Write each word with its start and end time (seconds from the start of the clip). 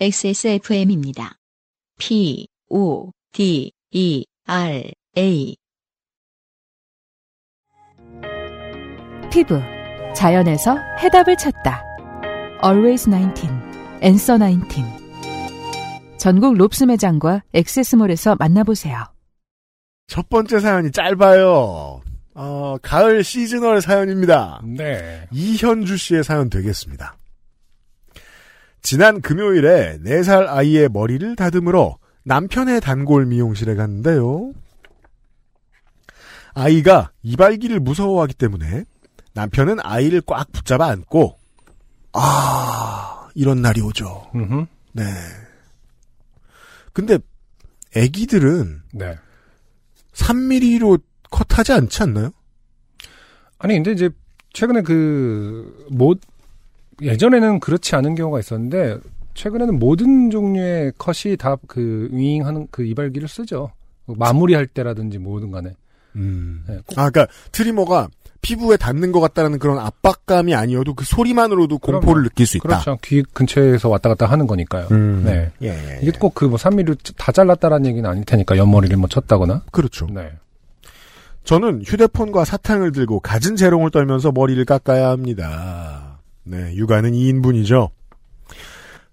XSFM입니다. 0.00 1.38
P, 1.98 2.46
O, 2.68 3.10
D, 3.32 3.72
E, 3.90 4.24
R, 4.46 4.92
A. 5.16 5.56
피부. 9.32 9.60
자연에서 10.14 10.76
해답을 11.02 11.36
찾다. 11.36 11.82
Always 12.64 13.10
19. 13.10 13.48
Answer 14.00 14.38
19. 14.38 14.84
전국 16.16 16.54
롭스 16.56 16.84
매장과 16.84 17.42
액세스몰에서 17.52 18.36
만나보세요. 18.36 19.04
첫 20.06 20.28
번째 20.28 20.60
사연이 20.60 20.92
짧아요. 20.92 22.02
어, 22.34 22.76
가을 22.80 23.24
시즈널 23.24 23.80
사연입니다. 23.80 24.62
네. 24.64 25.26
이현주 25.32 25.96
씨의 25.96 26.22
사연 26.22 26.48
되겠습니다. 26.48 27.16
지난 28.88 29.20
금요일에 29.20 29.98
4살 29.98 30.48
아이의 30.48 30.88
머리를 30.88 31.36
다듬으러 31.36 31.98
남편의 32.24 32.80
단골 32.80 33.26
미용실에 33.26 33.74
갔는데요. 33.74 34.54
아이가 36.54 37.12
이발기를 37.22 37.80
무서워하기 37.80 38.32
때문에 38.32 38.84
남편은 39.34 39.76
아이를 39.82 40.22
꽉 40.24 40.50
붙잡아 40.52 40.86
안고 40.86 41.38
아 42.14 43.28
이런 43.34 43.60
날이 43.60 43.82
오죠. 43.82 44.30
음흠. 44.34 44.64
네. 44.94 45.04
근데 46.94 47.18
아기들은 47.94 48.84
네. 48.94 49.18
3mm로 50.14 51.02
컷하지 51.30 51.74
않지 51.74 52.04
않나요? 52.04 52.30
아니 53.58 53.74
근데 53.74 53.92
이제 53.92 54.08
최근에 54.54 54.80
그 54.80 55.86
모, 55.90 56.14
예전에는 57.02 57.60
그렇지 57.60 57.94
않은 57.96 58.14
경우가 58.14 58.40
있었는데 58.40 58.98
최근에는 59.34 59.78
모든 59.78 60.30
종류의 60.30 60.92
컷이 60.98 61.36
다 61.36 61.56
그 61.68 62.08
윙하는 62.12 62.68
그 62.70 62.84
이발기를 62.84 63.28
쓰죠. 63.28 63.70
마무리할 64.06 64.66
때라든지 64.66 65.18
뭐든 65.18 65.50
간에. 65.50 65.74
음. 66.16 66.64
네, 66.66 66.78
꼭 66.86 66.98
아, 66.98 67.10
그러니까 67.10 67.32
트리머가 67.52 68.08
피부에 68.40 68.76
닿는 68.76 69.12
것 69.12 69.20
같다라는 69.20 69.58
그런 69.58 69.78
압박감이 69.78 70.54
아니어도 70.54 70.94
그 70.94 71.04
소리만으로도. 71.04 71.78
공포를 71.78 72.22
느낄 72.24 72.46
수 72.46 72.56
있다. 72.56 72.68
그렇죠. 72.68 72.98
귀 73.04 73.22
근처에서 73.22 73.88
왔다 73.88 74.08
갔다 74.08 74.26
하는 74.26 74.46
거니까요. 74.46 74.86
음. 74.92 75.22
네. 75.24 75.50
예, 75.62 75.68
예, 75.68 75.98
이게 76.00 76.06
예. 76.14 76.18
꼭그뭐 76.18 76.56
3mm 76.56 77.14
다 77.16 77.30
잘랐다라는 77.32 77.86
얘기는 77.86 78.08
아닐 78.08 78.24
테니까 78.24 78.56
옆머리를 78.56 78.96
뭐 78.96 79.08
쳤다거나. 79.08 79.62
그렇죠. 79.70 80.06
네. 80.10 80.32
저는 81.44 81.82
휴대폰과 81.84 82.44
사탕을 82.44 82.92
들고 82.92 83.20
갖은 83.20 83.56
재롱을 83.56 83.90
떨면서 83.90 84.32
머리를 84.32 84.64
깎아야 84.64 85.08
합니다. 85.10 86.07
네, 86.48 86.74
육아는 86.74 87.12
2인분이죠. 87.12 87.90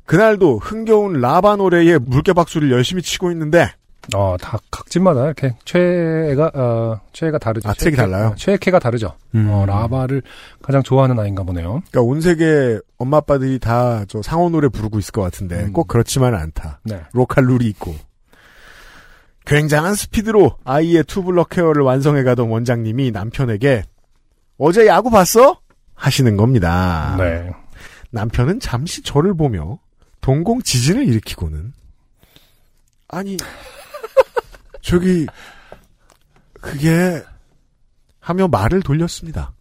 그날도 0.06 0.60
흥겨운 0.60 1.20
라바 1.20 1.56
노래에 1.58 1.98
물개박수를 1.98 2.72
열심히 2.72 3.02
치고 3.02 3.32
있는데 3.32 3.72
어, 4.16 4.36
다 4.40 4.60
각집마다 4.70 5.26
이렇게 5.26 5.56
최애가 5.66 6.52
어, 6.54 7.00
최애가 7.12 7.40
다르죠. 7.40 7.68
아, 7.70 7.74
최애- 7.74 7.96
달라요? 7.96 8.28
어, 8.28 8.36
최애캐가 8.36 8.78
다르죠. 8.78 9.14
음. 9.34 9.50
어, 9.50 9.66
라바를 9.66 10.22
가장 10.62 10.84
좋아하는 10.84 11.18
아이인가 11.18 11.42
보네요. 11.42 11.82
그러니까 11.90 12.02
온 12.02 12.22
세계 12.22 12.80
엄마 13.00 13.18
아빠들이 13.18 13.58
다 13.58 14.06
저 14.08 14.22
상어 14.22 14.50
노래 14.50 14.68
부르고 14.68 15.00
있을 15.00 15.12
것 15.12 15.22
같은데 15.24 15.64
음. 15.64 15.74
꼭 15.74 15.88
그렇지만은 15.88 16.38
않다. 16.38 16.82
네. 16.84 17.02
로컬 17.14 17.46
룰이 17.48 17.66
있고 17.70 17.96
굉장한 19.48 19.96
스피드로 19.96 20.58
아이의 20.64 21.04
투블럭 21.06 21.58
헤어를 21.58 21.82
완성해 21.84 22.22
가던 22.24 22.48
원장님이 22.50 23.10
남편에게 23.12 23.84
어제 24.60 24.86
야구 24.88 25.10
봤어? 25.10 25.60
하시는 25.96 26.38
겁니다. 26.38 27.16
네. 27.18 27.52
남편은 28.12 28.60
잠시 28.60 29.02
저를 29.02 29.34
보며 29.34 29.80
동공 30.22 30.62
지진을 30.62 31.08
일으키고는 31.08 31.74
아니 33.08 33.38
저기 34.82 35.26
그게 36.62 37.22
하며 38.20 38.48
말을 38.48 38.82
돌렸습니다. 38.82 39.52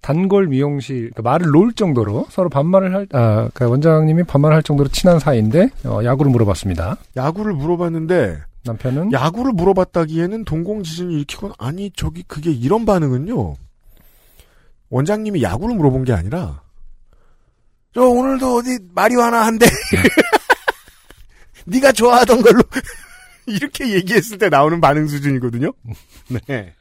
단골 0.00 0.48
미용실 0.48 1.10
그러니까 1.10 1.22
말을 1.22 1.46
놓을 1.50 1.72
정도로 1.72 2.26
서로 2.28 2.50
반말을 2.50 2.94
할 2.94 3.06
아, 3.12 3.48
그 3.54 3.64
원장님이 3.64 4.24
반말을 4.24 4.54
할 4.54 4.62
정도로 4.62 4.90
친한 4.90 5.18
사이인데 5.18 5.70
어, 5.84 6.00
야구를 6.04 6.30
물어봤습니다. 6.30 6.98
야구를 7.16 7.54
물어봤는데 7.54 8.38
남편은 8.64 9.12
야구를 9.12 9.52
물어봤다기에는 9.52 10.44
동공 10.44 10.82
지진을 10.82 11.12
일으키곤 11.12 11.52
아니 11.58 11.90
저기 11.92 12.22
그게 12.24 12.50
이런 12.50 12.84
반응은요. 12.84 13.54
원장님이 14.94 15.42
야구를 15.42 15.74
물어본 15.74 16.04
게 16.04 16.12
아니라 16.12 16.62
저 17.92 18.02
오늘도 18.02 18.58
어디 18.58 18.78
마리화나 18.94 19.44
한대. 19.44 19.66
네가 21.66 21.90
좋아하던 21.90 22.42
걸로 22.42 22.62
이렇게 23.46 23.92
얘기했을 23.92 24.38
때 24.38 24.48
나오는 24.48 24.80
반응 24.80 25.08
수준이거든요. 25.08 25.72
네. 26.46 26.74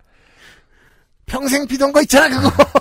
평생 1.26 1.66
피던 1.66 1.92
거 1.92 2.02
있잖아 2.04 2.40
그거. 2.40 2.64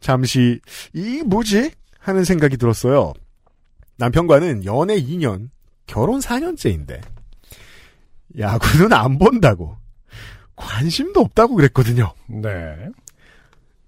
잠시 0.00 0.60
이 0.92 1.22
뭐지 1.24 1.70
하는 1.98 2.24
생각이 2.24 2.58
들었어요. 2.58 3.14
남편과는 3.96 4.66
연애 4.66 5.00
2년, 5.00 5.48
결혼 5.86 6.20
4년째인데 6.20 7.00
야구는 8.38 8.92
안 8.92 9.18
본다고 9.18 9.78
관심도 10.58 11.20
없다고 11.20 11.54
그랬거든요. 11.54 12.12
네. 12.26 12.76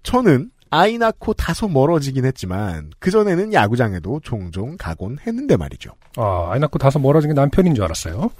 저는 0.03 0.51
아이 0.69 0.97
낳고 0.97 1.33
다소 1.33 1.67
멀어지긴 1.67 2.25
했지만 2.25 2.91
그전에는 2.99 3.53
야구장에도 3.53 4.21
종종 4.23 4.77
가곤 4.77 5.17
했는데 5.27 5.57
말이죠. 5.57 5.91
아, 6.15 6.49
아이 6.51 6.59
낳고 6.59 6.79
다소 6.79 6.97
멀어진 6.97 7.29
게 7.29 7.33
남편인 7.33 7.75
줄 7.75 7.83
알았어요. 7.83 8.31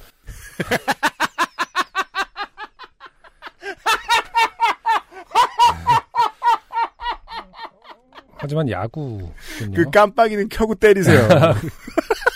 하지만 8.37 8.69
야구군요. 8.69 9.33
그 9.75 9.89
깜빡이는 9.91 10.49
켜고 10.49 10.73
때리세요. 10.73 11.27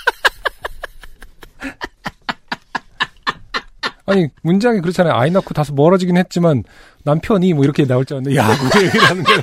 아니 4.08 4.28
문장이 4.44 4.82
그렇잖아요. 4.82 5.14
아이 5.16 5.32
낳고 5.32 5.54
다소 5.54 5.74
멀어지긴 5.74 6.18
했지만 6.18 6.64
남편이 7.04 7.54
뭐 7.54 7.64
이렇게 7.64 7.86
나올 7.86 8.06
줄 8.06 8.18
알았는데 8.18 8.36
야구 8.38 8.66
얘기라는 8.86 9.24
거예요. 9.24 9.42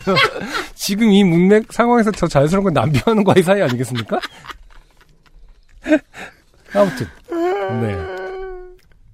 지금 0.74 1.10
이 1.10 1.24
문맥 1.24 1.72
상황에서 1.72 2.10
더 2.12 2.26
자연스러운 2.28 2.64
건 2.64 2.72
남편과의 2.72 3.42
사이 3.42 3.60
아니겠습니까? 3.62 4.20
아무튼 6.74 7.06
네. 7.80 7.96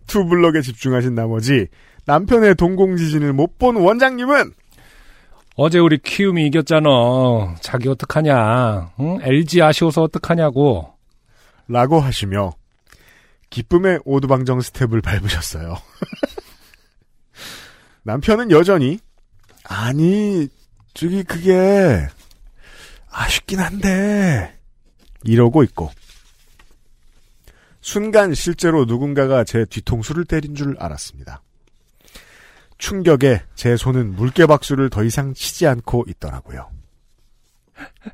투블럭에 0.06 0.60
집중하신 0.62 1.14
나머지 1.14 1.66
남편의 2.06 2.54
동공지진을 2.56 3.32
못 3.32 3.58
본 3.58 3.76
원장님은 3.76 4.52
어제 5.56 5.78
우리 5.80 5.98
키움이 5.98 6.46
이겼잖아. 6.46 6.88
자기 7.60 7.88
어떡하냐? 7.88 8.90
응? 9.00 9.18
LG 9.22 9.60
아쉬워서 9.62 10.02
어떡하냐고. 10.04 10.92
라고 11.66 11.98
하시며 11.98 12.52
기쁨의 13.50 14.00
오두방정 14.04 14.60
스텝을 14.60 15.00
밟으셨어요. 15.00 15.76
남편은 18.04 18.50
여전히 18.50 18.98
아니 19.64 20.48
저기 20.94 21.22
그게 21.22 22.08
아쉽긴 23.10 23.60
한데 23.60 24.58
이러고 25.24 25.62
있고 25.64 25.90
순간 27.80 28.34
실제로 28.34 28.84
누군가가 28.84 29.44
제 29.44 29.64
뒤통수를 29.64 30.24
때린 30.24 30.54
줄 30.54 30.76
알았습니다. 30.78 31.42
충격에 32.76 33.42
제 33.54 33.76
손은 33.76 34.14
물개박수를 34.14 34.90
더 34.90 35.02
이상 35.04 35.34
치지 35.34 35.66
않고 35.66 36.04
있더라고요. 36.08 36.70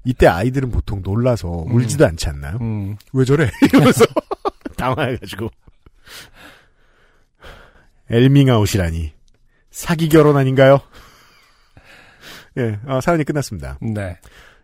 이때 0.04 0.26
아이들은 0.26 0.70
보통 0.70 1.02
놀라서 1.02 1.48
울지도 1.48 2.06
않지 2.06 2.28
않나요? 2.28 2.58
음. 2.60 2.96
왜 3.12 3.24
저래? 3.24 3.50
이러면서 3.62 4.04
당황해가지고 4.84 5.48
엘밍아웃이라니 8.10 9.12
사기 9.70 10.08
결혼 10.08 10.36
아닌가요? 10.36 10.80
예, 12.58 12.78
어, 12.86 13.00
사연이 13.00 13.24
끝났습니다. 13.24 13.78
네. 13.80 14.16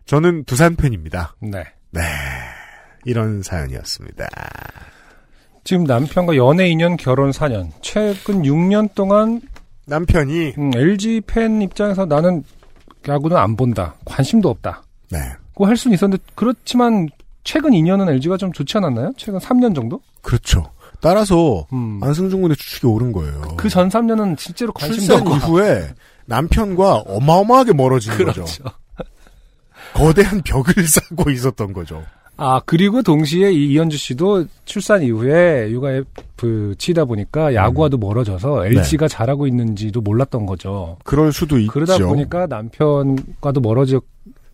저는 0.05 0.45
두산 0.45 0.75
팬입니다. 0.75 1.35
네. 1.41 1.63
이런 3.03 3.41
사연이었습니다. 3.41 4.27
지금 5.63 5.83
남편과 5.83 6.37
연애 6.37 6.69
2년, 6.69 6.97
결혼 6.97 7.31
4년. 7.31 7.71
최근 7.81 8.43
6년 8.43 8.93
동안 8.95 9.41
남편이 9.87 10.53
음, 10.57 10.71
LG 10.73 11.21
팬 11.27 11.61
입장에서 11.61 12.05
나는 12.05 12.43
야구는 13.07 13.35
안 13.35 13.55
본다. 13.55 13.95
관심도 14.05 14.49
없다. 14.49 14.83
네 15.09 15.19
그거 15.53 15.67
할 15.67 15.75
수는 15.75 15.95
있었는데 15.95 16.23
그렇지만 16.35 17.09
최근 17.43 17.71
2년은 17.71 18.09
LG가 18.09 18.37
좀 18.37 18.51
좋지 18.51 18.77
않았나요? 18.77 19.13
최근 19.17 19.39
3년 19.39 19.73
정도? 19.75 20.01
그렇죠. 20.21 20.65
따라서 20.99 21.65
음. 21.73 21.99
안승준 22.03 22.41
군의 22.41 22.55
추측이 22.55 22.85
옳은 22.87 23.11
거예요. 23.11 23.41
그 23.57 23.67
전 23.69 23.89
3년은 23.89 24.37
실제로 24.39 24.71
관심도 24.71 25.01
출산 25.01 25.21
없고 25.27 25.35
이후에 25.37 25.89
남편과 26.25 26.97
어마어마하게 27.07 27.73
멀어진 27.73 28.11
거죠. 28.13 28.43
그렇죠. 28.45 28.63
거대한 29.93 30.41
벽을 30.43 30.73
쌓고 30.87 31.29
있었던 31.31 31.73
거죠. 31.73 32.03
아 32.37 32.59
그리고 32.65 33.01
동시에 33.03 33.51
이 33.51 33.71
이현주 33.73 33.97
씨도 33.97 34.45
출산 34.65 35.03
이후에 35.03 35.69
육아F 35.71 36.75
치다 36.77 37.05
보니까 37.05 37.53
야구와도 37.53 37.97
멀어져서 37.97 38.65
LG가 38.65 39.07
잘하고 39.07 39.45
있는지도 39.47 40.01
몰랐던 40.01 40.45
거죠. 40.45 40.97
그럴 41.03 41.33
수도 41.33 41.59
있죠. 41.59 41.71
그러다 41.71 41.97
보니까 41.99 42.47
남편과도 42.47 43.59
멀어졌 43.61 44.03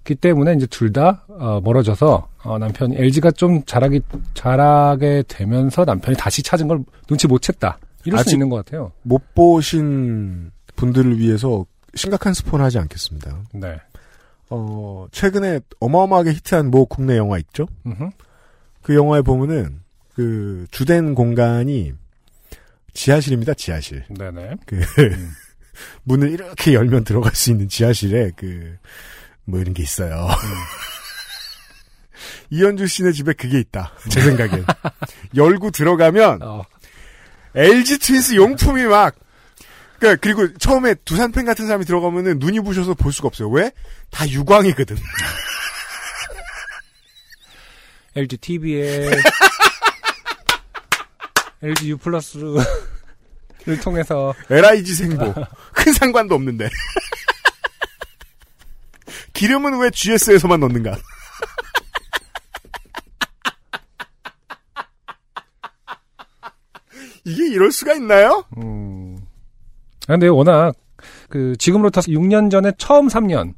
기 0.08 0.16
때문에 0.16 0.54
이제 0.54 0.66
둘 0.66 0.92
다 0.94 1.26
어, 1.28 1.60
멀어져서 1.62 2.30
어, 2.44 2.58
남편이 2.58 2.96
LG가 2.98 3.32
좀 3.32 3.62
잘하기 3.66 4.02
잘하게 4.34 5.24
되면서 5.28 5.84
남편이 5.86 6.18
다시 6.18 6.42
찾은 6.42 6.68
걸 6.68 6.80
눈치 7.08 7.28
못 7.28 7.42
챘다. 7.42 7.76
이럴 8.06 8.24
수 8.24 8.34
있는 8.34 8.50
것 8.50 8.56
같아요. 8.56 8.94
못 9.04 9.22
보신 9.36 10.50
분들을 10.78 11.20
위해서 11.20 11.66
심각한 11.94 12.34
스포는 12.34 12.64
하지 12.64 12.80
않겠습니다. 12.80 13.38
네. 13.54 13.76
어, 14.50 15.08
최근에 15.12 15.60
어마어마하게 15.82 16.32
히트한 16.32 16.72
모 16.72 16.86
국내 16.86 17.18
영화 17.18 17.38
있죠? 17.40 17.68
음흠. 17.86 18.10
그 18.82 18.96
영화에 18.96 19.22
보면은 19.22 19.82
그 20.16 20.66
주된 20.72 21.16
공간이 21.16 21.92
지하실입니다, 22.94 23.54
지하실. 23.56 24.06
네네. 24.18 24.56
그 24.66 24.80
문을 26.04 26.32
이렇게 26.32 26.74
열면 26.74 27.04
들어갈 27.04 27.36
수 27.36 27.52
있는 27.52 27.68
지하실에 27.68 28.32
그 28.36 28.78
뭐 29.48 29.60
이런 29.60 29.74
게 29.74 29.82
있어요. 29.82 30.28
이현주 32.50 32.88
씨네 32.88 33.14
집에 33.14 33.34
그게 33.34 33.60
있다. 33.60 33.94
제 34.10 34.22
생각엔. 34.22 34.66
열고 35.36 35.72
들어가면 35.72 36.42
어, 36.44 36.64
LG 37.56 38.00
트윈스 38.00 38.36
용품이 38.36 38.84
막 38.84 39.16
그러니까 40.00 40.20
그리고 40.22 40.54
처음에 40.58 40.94
두산 41.06 41.32
팬 41.32 41.46
같은 41.46 41.66
사람이 41.66 41.86
들어가면은 41.86 42.40
눈이 42.40 42.60
부셔서 42.60 42.94
볼 42.94 43.12
수가 43.14 43.30
없어요. 43.30 43.50
왜? 43.50 43.72
다 44.12 44.28
유광이거든. 44.30 44.98
LG 48.16 48.38
TV에 48.38 49.12
LG 51.64 51.90
U 51.92 51.98
플러스를 51.98 52.60
통해서 53.82 54.34
LIG 54.50 54.94
생보. 54.94 55.34
큰 55.74 55.94
상관도 55.94 56.36
없는데. 56.36 56.70
기름은 59.38 59.80
왜 59.80 59.90
GS에서만 59.92 60.60
넣는가? 60.60 60.98
이게 67.24 67.48
이럴 67.50 67.72
수가 67.72 67.94
있나요? 67.94 68.44
음. 68.58 69.20
아, 70.08 70.14
근데 70.14 70.28
워낙 70.28 70.74
그 71.30 71.56
지금으로부터 71.58 72.02
6년 72.02 72.50
전에 72.50 72.72
처음 72.80 73.08
3년 73.08 73.54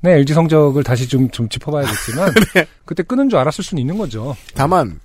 네, 0.00 0.12
LG 0.12 0.32
성적을 0.34 0.84
다시 0.84 1.08
좀, 1.08 1.28
좀 1.30 1.48
짚어봐야겠지만, 1.48 2.32
그때 2.84 3.02
끊은 3.02 3.28
줄 3.28 3.40
알았을 3.40 3.64
수는 3.64 3.80
있는 3.80 3.98
거죠. 3.98 4.36
다만 4.54 5.00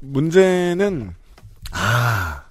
문제는 0.00 1.14
아 1.72 2.42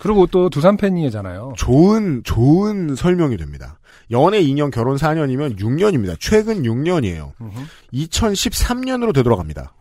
그리고 0.00 0.26
또 0.26 0.48
두산 0.48 0.78
팬이잖아요. 0.78 1.52
좋은 1.58 2.22
좋은 2.24 2.94
설명이 2.94 3.36
됩니다. 3.36 3.78
연애 4.10 4.40
2년, 4.42 4.70
결혼 4.72 4.96
4년이면 4.96 5.58
6년입니다. 5.58 6.16
최근 6.20 6.62
6년이에요. 6.62 7.32
2013년으로 7.92 9.14
되돌아갑니다. 9.14 9.72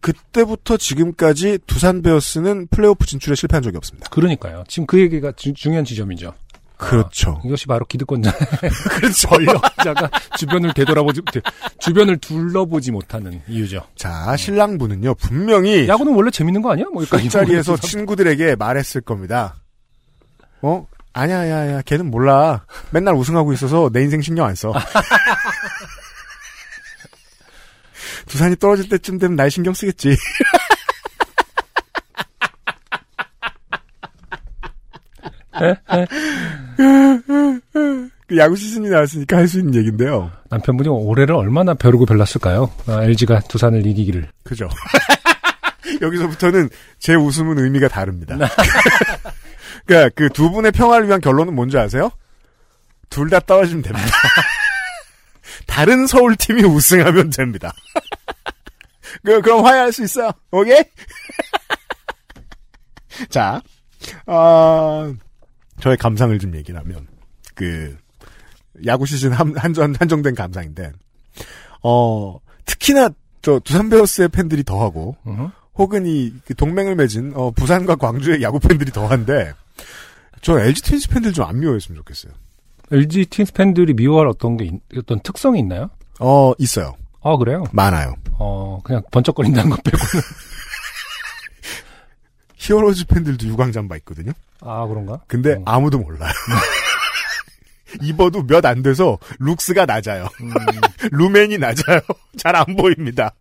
그때부터 0.00 0.76
지금까지 0.76 1.58
두산 1.66 2.02
베어스는 2.02 2.66
플레이오프 2.70 3.06
진출에 3.06 3.34
실패한 3.34 3.62
적이 3.62 3.78
없습니다. 3.78 4.08
그러니까요. 4.10 4.64
지금 4.68 4.86
그 4.86 5.00
얘기가 5.00 5.32
주- 5.32 5.54
중요한 5.54 5.84
지점이죠. 5.84 6.34
그렇죠. 6.76 7.40
이것이 7.44 7.66
바로 7.66 7.86
기득권자. 7.86 8.30
그렇죠. 9.00 9.28
권력자가 9.30 10.10
주변을 10.36 10.74
되돌아보지, 10.74 11.22
되- 11.32 11.40
주변을 11.78 12.18
둘러보지 12.18 12.90
못하는 12.90 13.40
이유죠. 13.48 13.82
자, 13.96 14.36
신랑분은요, 14.36 15.14
분명히 15.14 15.88
야구는 15.88 16.12
원래 16.14 16.30
재밌는 16.30 16.60
거 16.60 16.72
아니야? 16.72 16.84
뭐, 16.92 17.02
그러니까 17.04 17.18
술자리에서 17.18 17.76
친구들에게 17.78 18.56
말했을 18.56 19.00
겁니다. 19.00 19.56
어? 20.60 20.86
아니야, 21.14 21.48
야, 21.48 21.72
야, 21.74 21.82
걔는 21.82 22.10
몰라. 22.10 22.66
맨날 22.90 23.14
우승하고 23.14 23.52
있어서 23.52 23.88
내 23.92 24.02
인생 24.02 24.20
신경 24.20 24.46
안 24.46 24.54
써. 24.56 24.72
두산이 28.26 28.56
떨어질 28.56 28.88
때쯤 28.88 29.18
되면 29.18 29.36
날 29.36 29.48
신경 29.50 29.72
쓰겠지. 29.74 30.16
그 38.26 38.36
야구 38.38 38.56
시즌이 38.56 38.88
나왔으니까 38.88 39.36
할 39.36 39.48
수 39.48 39.58
있는 39.58 39.74
얘기인데요. 39.74 40.30
남편분이 40.50 40.88
올해를 40.88 41.34
얼마나 41.34 41.74
벼르고 41.74 42.06
별났을까요? 42.06 42.70
아, 42.86 43.02
LG가 43.04 43.40
두산을 43.40 43.86
이기기를. 43.86 44.28
그죠. 44.42 44.68
여기서부터는 46.00 46.70
제 46.98 47.14
웃음은 47.14 47.58
의미가 47.58 47.88
다릅니다. 47.88 48.36
그러니까 49.86 50.10
그 50.14 50.28
두 50.30 50.50
분의 50.50 50.72
평화를 50.72 51.06
위한 51.08 51.20
결론은 51.20 51.54
뭔지 51.54 51.78
아세요? 51.78 52.10
둘 53.10 53.28
다 53.30 53.40
떨어지면 53.40 53.82
됩니다. 53.82 54.08
다른 55.66 56.06
서울 56.06 56.36
팀이 56.36 56.64
우승하면 56.64 57.30
됩니다. 57.30 57.72
그, 59.24 59.40
그럼 59.40 59.64
화해할 59.64 59.92
수 59.92 60.02
있어요. 60.02 60.30
오케이? 60.50 60.82
자, 63.30 63.60
어, 64.26 65.12
저의 65.80 65.96
감상을 65.96 66.36
좀 66.38 66.56
얘기를 66.56 66.78
하면, 66.80 67.06
그, 67.54 67.96
야구 68.86 69.06
시즌 69.06 69.32
한, 69.32 69.56
한전, 69.56 69.94
한정된 69.98 70.34
감상인데, 70.34 70.92
어, 71.82 72.38
특히나, 72.64 73.10
저, 73.42 73.60
두산 73.60 73.88
베어스의 73.90 74.28
팬들이 74.30 74.64
더하고, 74.64 75.16
음흠. 75.26 75.48
혹은 75.76 76.06
이그 76.06 76.54
동맹을 76.54 76.94
맺은 76.94 77.32
어, 77.34 77.50
부산과 77.50 77.96
광주의 77.96 78.40
야구 78.42 78.60
팬들이 78.60 78.92
더한데 78.92 79.52
저 80.42 80.58
LG 80.60 80.82
트윈스 80.82 81.08
팬들 81.10 81.32
좀 81.32 81.46
안 81.46 81.58
미워했으면 81.60 81.96
좋겠어요. 81.98 82.32
LG 82.92 83.26
팀스 83.26 83.52
팬들이 83.54 83.94
미워할 83.94 84.26
어떤 84.28 84.56
게, 84.56 84.66
있- 84.66 84.98
어떤 84.98 85.20
특성이 85.20 85.60
있나요? 85.60 85.90
어 86.20 86.52
있어요. 86.58 86.94
아, 87.22 87.36
그래요? 87.38 87.64
많아요. 87.72 88.14
어, 88.38 88.80
그냥 88.84 89.02
번쩍거린다는 89.10 89.70
것 89.70 89.82
빼고는. 89.82 90.04
히어로즈 92.56 93.06
팬들도 93.06 93.46
유광잠바 93.46 93.96
있거든요. 93.98 94.32
아, 94.60 94.86
그런가? 94.86 95.20
근데 95.26 95.54
음. 95.54 95.62
아무도 95.66 95.98
몰라요. 95.98 96.32
입어도 98.02 98.42
몇 98.42 98.64
안 98.66 98.82
돼서 98.82 99.18
룩스가 99.38 99.86
낮아요. 99.86 100.28
음, 100.40 100.52
루멘이 101.12 101.58
낮아요. 101.58 102.00
잘 102.36 102.56
안 102.56 102.64
보입니다. 102.76 103.34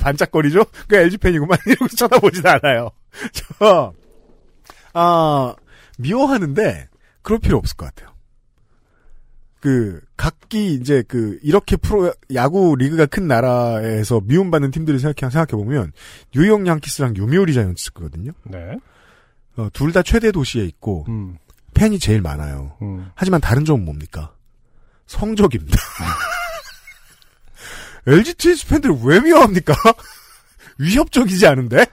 반짝거리죠? 0.00 0.64
그 0.88 0.96
LG 0.96 1.18
팬이구만 1.18 1.58
이러고 1.66 1.88
쳐다보진 1.88 2.46
않아요. 2.46 2.90
저, 3.32 3.92
아, 4.92 5.54
미워하는데, 5.98 6.88
그럴 7.22 7.38
필요 7.38 7.56
없을 7.58 7.76
것 7.76 7.86
같아요. 7.86 8.14
그, 9.60 10.00
각기 10.16 10.74
이제 10.74 11.02
그, 11.08 11.38
이렇게 11.42 11.76
프로, 11.76 12.12
야구 12.34 12.76
리그가 12.76 13.06
큰 13.06 13.26
나라에서 13.26 14.20
미움받는 14.22 14.70
팀들을 14.72 14.98
생각해, 14.98 15.30
생각해 15.32 15.52
보면, 15.62 15.92
뉴욕 16.34 16.66
양키스랑 16.66 17.16
요미우리 17.16 17.54
자이언츠거든요? 17.54 18.32
네. 18.44 18.76
어, 19.56 19.68
둘 19.72 19.92
다 19.92 20.02
최대 20.02 20.32
도시에 20.32 20.64
있고, 20.64 21.06
음, 21.08 21.38
팬이 21.74 21.98
제일 21.98 22.20
많아요. 22.20 22.76
음. 22.82 23.10
하지만 23.14 23.40
다른 23.40 23.64
점은 23.64 23.84
뭡니까? 23.84 24.32
성적입니다. 25.06 25.78
LG 28.06 28.34
트윈스 28.34 28.66
팬들 28.68 28.90
왜 29.02 29.20
미워합니까? 29.20 29.74
위협적이지 30.78 31.46
않은데? 31.46 31.86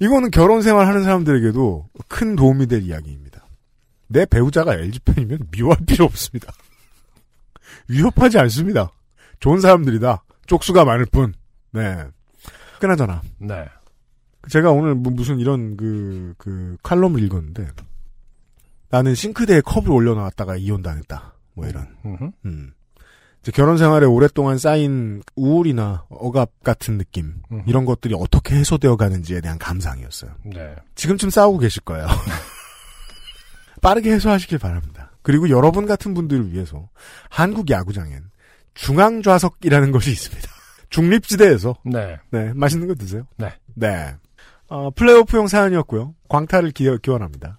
이거는 0.00 0.30
결혼 0.30 0.62
생활 0.62 0.86
하는 0.86 1.02
사람들에게도 1.02 1.88
큰 2.08 2.36
도움이 2.36 2.66
될 2.66 2.82
이야기입니다. 2.82 3.46
내 4.06 4.24
배우자가 4.24 4.74
LG 4.74 5.00
팬이면 5.00 5.48
미워할 5.50 5.78
필요 5.84 6.04
없습니다. 6.04 6.52
위협하지 7.88 8.38
않습니다. 8.38 8.92
좋은 9.40 9.60
사람들이다. 9.60 10.24
쪽수가 10.46 10.84
많을 10.84 11.06
뿐. 11.06 11.34
네. 11.72 12.04
그나저나. 12.80 13.22
네. 13.38 13.66
제가 14.48 14.70
오늘 14.70 14.94
뭐 14.94 15.12
무슨 15.12 15.38
이런 15.38 15.76
그, 15.76 16.34
그 16.38 16.76
칼럼을 16.82 17.22
읽었는데 17.22 17.68
나는 18.88 19.14
싱크대에 19.14 19.60
컵을 19.60 19.90
올려놨다가 19.90 20.56
이혼 20.56 20.82
당했다. 20.82 21.34
뭐 21.54 21.66
이런. 21.66 21.88
음. 22.46 22.72
결혼 23.52 23.78
생활에 23.78 24.06
오랫동안 24.06 24.58
쌓인 24.58 25.22
우울이나 25.36 26.04
억압 26.08 26.50
같은 26.62 26.98
느낌 26.98 27.34
음흠. 27.50 27.62
이런 27.66 27.84
것들이 27.84 28.14
어떻게 28.16 28.56
해소되어 28.56 28.96
가는지에 28.96 29.40
대한 29.40 29.58
감상이었어요. 29.58 30.32
네. 30.44 30.74
지금쯤 30.94 31.30
싸우고 31.30 31.58
계실 31.58 31.82
거예요. 31.82 32.06
빠르게 33.80 34.12
해소하시길 34.12 34.58
바랍니다. 34.58 35.12
그리고 35.22 35.50
여러분 35.50 35.86
같은 35.86 36.14
분들을 36.14 36.52
위해서 36.52 36.88
한국 37.28 37.70
야구장엔 37.70 38.24
중앙 38.74 39.22
좌석이라는 39.22 39.92
것이 39.92 40.10
있습니다. 40.10 40.48
중립지대에서 40.90 41.76
네. 41.84 42.18
네 42.30 42.52
맛있는 42.54 42.88
거 42.88 42.94
드세요. 42.94 43.26
네. 43.36 43.52
네. 43.74 44.14
어, 44.68 44.90
플레이오프용 44.90 45.48
사연이었고요. 45.48 46.14
광탈을 46.28 46.72
기, 46.72 46.88
기원합니다. 47.02 47.58